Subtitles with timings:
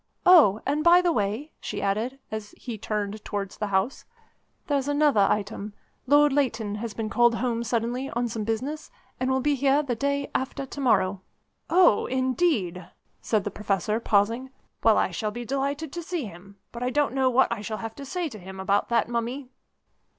[0.25, 0.63] Oh!
[0.65, 4.03] and, by the way," she added, as he turned towards the house,
[4.65, 5.73] "there's another item.
[6.07, 9.93] Lord Leighton has been called home suddenly on some business, and will be here the
[9.95, 11.21] day after to morrow."
[11.69, 12.07] "Oh!
[12.07, 12.89] indeed,"
[13.21, 14.49] said the Professor, pausing.
[14.81, 17.77] "Well, I shall be delighted to see him but I don't know what I shall
[17.77, 19.49] have to say to him about that Mummy."